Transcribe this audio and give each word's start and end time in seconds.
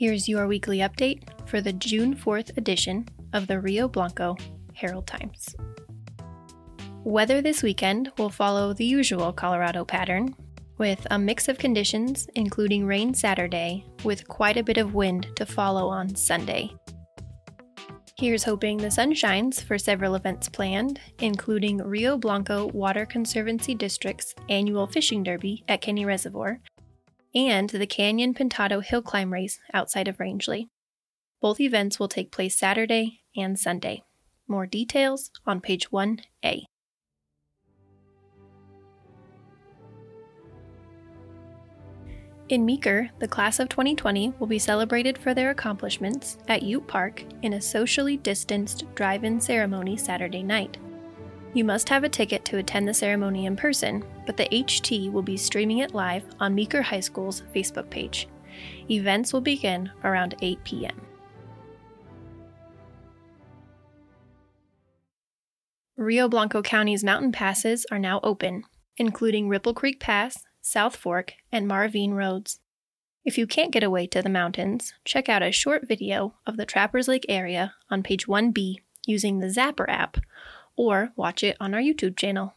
Here's 0.00 0.30
your 0.30 0.46
weekly 0.46 0.78
update 0.78 1.24
for 1.46 1.60
the 1.60 1.74
June 1.74 2.16
4th 2.16 2.56
edition 2.56 3.06
of 3.34 3.46
the 3.46 3.60
Rio 3.60 3.86
Blanco 3.86 4.34
Herald 4.72 5.06
Times. 5.06 5.54
Weather 7.04 7.42
this 7.42 7.62
weekend 7.62 8.10
will 8.16 8.30
follow 8.30 8.72
the 8.72 8.86
usual 8.86 9.30
Colorado 9.30 9.84
pattern, 9.84 10.34
with 10.78 11.06
a 11.10 11.18
mix 11.18 11.48
of 11.48 11.58
conditions, 11.58 12.26
including 12.34 12.86
rain 12.86 13.12
Saturday, 13.12 13.84
with 14.02 14.26
quite 14.26 14.56
a 14.56 14.62
bit 14.62 14.78
of 14.78 14.94
wind 14.94 15.26
to 15.36 15.44
follow 15.44 15.88
on 15.88 16.14
Sunday. 16.14 16.74
Here's 18.16 18.44
hoping 18.44 18.78
the 18.78 18.90
sun 18.90 19.12
shines 19.12 19.60
for 19.60 19.76
several 19.76 20.14
events 20.14 20.48
planned, 20.48 20.98
including 21.18 21.76
Rio 21.76 22.16
Blanco 22.16 22.68
Water 22.68 23.04
Conservancy 23.04 23.74
District's 23.74 24.34
annual 24.48 24.86
fishing 24.86 25.22
derby 25.22 25.62
at 25.68 25.82
Kenney 25.82 26.06
Reservoir 26.06 26.58
and 27.34 27.70
the 27.70 27.86
Canyon 27.86 28.34
Pintado 28.34 28.82
Hill 28.82 29.02
Climb 29.02 29.32
Race 29.32 29.58
outside 29.72 30.08
of 30.08 30.18
Rangely. 30.18 30.68
Both 31.40 31.60
events 31.60 31.98
will 31.98 32.08
take 32.08 32.32
place 32.32 32.56
Saturday 32.56 33.20
and 33.36 33.58
Sunday. 33.58 34.02
More 34.46 34.66
details 34.66 35.30
on 35.46 35.60
page 35.60 35.90
1A. 35.90 36.64
In 42.48 42.66
Meeker, 42.66 43.10
the 43.20 43.28
class 43.28 43.60
of 43.60 43.68
2020 43.68 44.34
will 44.40 44.48
be 44.48 44.58
celebrated 44.58 45.16
for 45.16 45.34
their 45.34 45.50
accomplishments 45.50 46.36
at 46.48 46.64
Ute 46.64 46.84
Park 46.88 47.22
in 47.42 47.52
a 47.52 47.60
socially 47.60 48.16
distanced 48.16 48.92
drive 48.96 49.22
in 49.22 49.40
ceremony 49.40 49.96
Saturday 49.96 50.42
night. 50.42 50.76
You 51.52 51.64
must 51.64 51.88
have 51.88 52.04
a 52.04 52.08
ticket 52.08 52.44
to 52.44 52.58
attend 52.58 52.86
the 52.86 52.94
ceremony 52.94 53.46
in 53.46 53.56
person, 53.56 54.04
but 54.24 54.36
the 54.36 54.48
HT 54.52 55.10
will 55.10 55.22
be 55.22 55.36
streaming 55.36 55.78
it 55.78 55.94
live 55.94 56.24
on 56.38 56.54
Meeker 56.54 56.80
High 56.80 57.00
School's 57.00 57.42
Facebook 57.52 57.90
page. 57.90 58.28
Events 58.88 59.32
will 59.32 59.40
begin 59.40 59.90
around 60.04 60.36
8 60.42 60.62
p.m. 60.62 61.00
Rio 65.96 66.28
Blanco 66.28 66.62
County's 66.62 67.02
mountain 67.02 67.32
passes 67.32 67.84
are 67.90 67.98
now 67.98 68.20
open, 68.22 68.62
including 68.96 69.48
Ripple 69.48 69.74
Creek 69.74 69.98
Pass, 69.98 70.44
South 70.62 70.94
Fork, 70.94 71.34
and 71.50 71.66
Marvine 71.66 72.12
roads. 72.12 72.60
If 73.24 73.36
you 73.36 73.46
can't 73.46 73.72
get 73.72 73.82
away 73.82 74.06
to 74.06 74.22
the 74.22 74.28
mountains, 74.28 74.94
check 75.04 75.28
out 75.28 75.42
a 75.42 75.50
short 75.50 75.86
video 75.86 76.34
of 76.46 76.56
the 76.56 76.64
Trappers 76.64 77.08
Lake 77.08 77.26
area 77.28 77.74
on 77.90 78.02
page 78.02 78.26
1B 78.26 78.76
using 79.06 79.40
the 79.40 79.48
Zappar 79.48 79.86
app, 79.88 80.16
or 80.80 81.12
watch 81.14 81.44
it 81.44 81.58
on 81.60 81.74
our 81.74 81.80
YouTube 81.80 82.16
channel. 82.16 82.54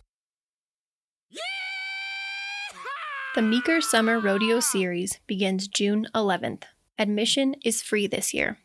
The 3.36 3.42
Meeker 3.42 3.82
Summer 3.82 4.18
Rodeo 4.18 4.62
Series 4.62 5.20
begins 5.28 5.68
June 5.68 6.08
11th. 6.16 6.64
Admission 6.98 7.56
is 7.66 7.82
free 7.82 8.08
this 8.08 8.34
year. 8.34 8.60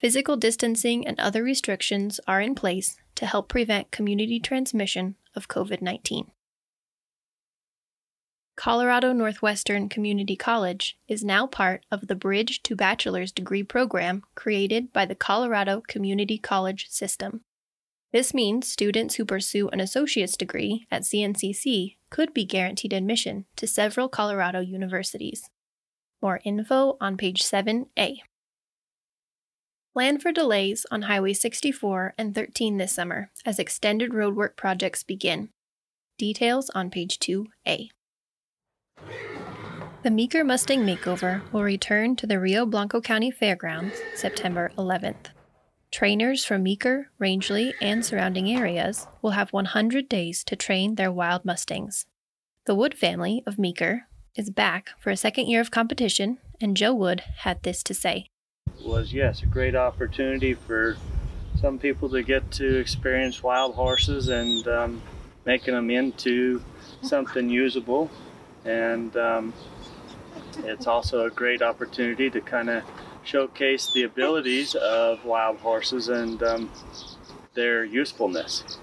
Physical 0.00 0.38
distancing 0.38 1.06
and 1.06 1.20
other 1.20 1.42
restrictions 1.42 2.18
are 2.26 2.40
in 2.40 2.54
place 2.54 2.96
to 3.16 3.26
help 3.26 3.50
prevent 3.50 3.90
community 3.90 4.40
transmission 4.40 5.16
of 5.34 5.48
COVID 5.48 5.82
19. 5.82 6.30
Colorado 8.56 9.12
Northwestern 9.12 9.90
Community 9.90 10.34
College 10.34 10.96
is 11.08 11.22
now 11.22 11.46
part 11.46 11.84
of 11.90 12.06
the 12.06 12.16
Bridge 12.16 12.62
to 12.62 12.74
Bachelor's 12.74 13.32
Degree 13.32 13.62
program 13.62 14.22
created 14.34 14.92
by 14.94 15.04
the 15.04 15.14
Colorado 15.14 15.82
Community 15.86 16.38
College 16.38 16.88
System. 16.88 17.42
This 18.12 18.32
means 18.32 18.66
students 18.66 19.16
who 19.16 19.24
pursue 19.26 19.68
an 19.68 19.80
associate's 19.80 20.36
degree 20.36 20.86
at 20.90 21.02
CNCC 21.02 21.96
could 22.08 22.32
be 22.32 22.46
guaranteed 22.46 22.94
admission 22.94 23.44
to 23.56 23.66
several 23.66 24.08
Colorado 24.08 24.60
universities. 24.60 25.50
More 26.22 26.40
info 26.42 26.96
on 27.00 27.18
page 27.18 27.42
7A. 27.42 28.16
Plan 29.92 30.18
for 30.18 30.32
delays 30.32 30.86
on 30.90 31.02
Highway 31.02 31.34
64 31.34 32.14
and 32.16 32.34
13 32.34 32.78
this 32.78 32.92
summer 32.92 33.30
as 33.44 33.58
extended 33.58 34.12
roadwork 34.12 34.56
projects 34.56 35.02
begin. 35.02 35.50
Details 36.18 36.70
on 36.70 36.88
page 36.90 37.18
2A. 37.18 37.88
The 40.02 40.10
Meeker 40.10 40.44
Mustang 40.44 40.86
Makeover 40.86 41.42
will 41.52 41.62
return 41.62 42.16
to 42.16 42.26
the 42.26 42.40
Rio 42.40 42.64
Blanco 42.64 43.00
County 43.00 43.30
Fairgrounds 43.30 43.96
September 44.14 44.70
11th. 44.78 45.32
Trainers 45.90 46.44
from 46.44 46.62
Meeker, 46.62 47.10
Rangely, 47.18 47.72
and 47.80 48.04
surrounding 48.04 48.50
areas 48.50 49.06
will 49.22 49.30
have 49.30 49.52
100 49.52 50.08
days 50.08 50.44
to 50.44 50.54
train 50.54 50.94
their 50.94 51.10
wild 51.10 51.44
Mustangs. 51.44 52.06
The 52.66 52.74
Wood 52.74 52.94
family 52.94 53.42
of 53.46 53.58
Meeker 53.58 54.02
is 54.36 54.50
back 54.50 54.90
for 54.98 55.10
a 55.10 55.16
second 55.16 55.46
year 55.46 55.60
of 55.60 55.70
competition, 55.70 56.38
and 56.60 56.76
Joe 56.76 56.94
Wood 56.94 57.22
had 57.38 57.62
this 57.62 57.82
to 57.84 57.94
say. 57.94 58.26
Was, 58.84 59.12
yes, 59.12 59.42
a 59.42 59.46
great 59.46 59.74
opportunity 59.74 60.54
for 60.54 60.96
some 61.60 61.78
people 61.78 62.08
to 62.10 62.22
get 62.22 62.50
to 62.52 62.76
experience 62.78 63.42
wild 63.42 63.74
horses 63.74 64.28
and 64.28 64.68
um, 64.68 65.02
making 65.44 65.74
them 65.74 65.90
into 65.90 66.62
something 67.02 67.48
usable 67.48 68.10
and 68.64 69.16
um, 69.16 69.52
it's 70.64 70.86
also 70.86 71.26
a 71.26 71.30
great 71.30 71.62
opportunity 71.62 72.30
to 72.30 72.40
kind 72.40 72.68
of 72.68 72.84
showcase 73.28 73.92
the 73.92 74.04
abilities 74.04 74.74
of 74.74 75.24
wild 75.24 75.58
horses 75.58 76.08
and 76.08 76.42
um, 76.42 76.72
their 77.54 77.84
usefulness. 77.84 78.78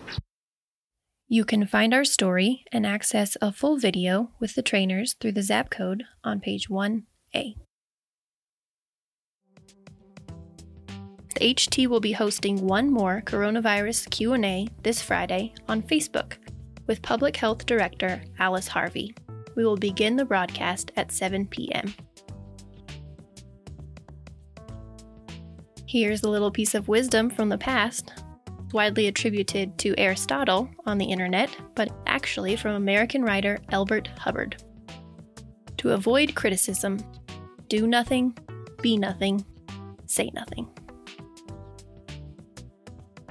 You 1.27 1.43
can 1.43 1.65
find 1.65 1.93
our 1.93 2.05
story 2.05 2.63
and 2.71 2.85
access 2.85 3.35
a 3.41 3.51
full 3.51 3.77
video 3.77 4.31
with 4.39 4.53
the 4.53 4.61
trainers 4.61 5.15
through 5.19 5.31
the 5.31 5.41
Zap 5.41 5.71
code 5.71 6.03
on 6.23 6.39
page 6.39 6.69
1A. 6.69 7.55
The 11.33 11.53
HT 11.53 11.87
will 11.87 11.99
be 11.99 12.13
hosting 12.13 12.65
one 12.65 12.91
more 12.91 13.23
coronavirus 13.25 14.09
Q&A 14.11 14.67
this 14.83 15.01
Friday 15.01 15.53
on 15.67 15.81
Facebook 15.81 16.37
with 16.85 17.01
Public 17.01 17.35
Health 17.35 17.65
Director 17.65 18.21
Alice 18.37 18.67
Harvey 18.67 19.15
we 19.55 19.65
will 19.65 19.77
begin 19.77 20.17
the 20.17 20.25
broadcast 20.25 20.91
at 20.95 21.11
7 21.11 21.47
p.m. 21.47 21.93
Here's 25.95 26.23
a 26.23 26.29
little 26.29 26.51
piece 26.51 26.75
of 26.75 26.89
wisdom 26.89 27.29
from 27.29 27.47
the 27.47 27.57
past, 27.57 28.11
widely 28.73 29.07
attributed 29.07 29.77
to 29.77 29.97
Aristotle 29.97 30.69
on 30.85 30.97
the 30.97 31.05
internet, 31.05 31.49
but 31.73 31.87
actually 32.05 32.57
from 32.57 32.75
American 32.75 33.23
writer 33.23 33.59
Elbert 33.69 34.09
Hubbard. 34.17 34.61
To 35.77 35.93
avoid 35.93 36.35
criticism, 36.35 36.99
do 37.69 37.87
nothing, 37.87 38.37
be 38.81 38.97
nothing, 38.97 39.45
say 40.05 40.31
nothing. 40.33 40.67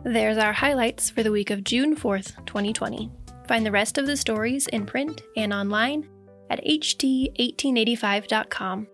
There's 0.03 0.39
our 0.39 0.55
highlights 0.55 1.11
for 1.11 1.23
the 1.23 1.33
week 1.33 1.51
of 1.51 1.65
June 1.65 1.95
4th, 1.95 2.47
2020. 2.47 3.11
Find 3.47 3.67
the 3.67 3.73
rest 3.73 3.99
of 3.99 4.07
the 4.07 4.17
stories 4.17 4.69
in 4.69 4.87
print 4.87 5.21
and 5.37 5.53
online 5.53 6.09
at 6.49 6.65
ht1885.com 6.65 8.87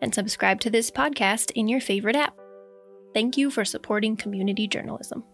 and 0.00 0.12
subscribe 0.12 0.58
to 0.58 0.70
this 0.70 0.90
podcast 0.90 1.52
in 1.52 1.68
your 1.68 1.80
favorite 1.80 2.16
app. 2.16 2.36
Thank 3.14 3.36
you 3.36 3.50
for 3.50 3.64
supporting 3.64 4.16
community 4.16 4.66
journalism. 4.66 5.24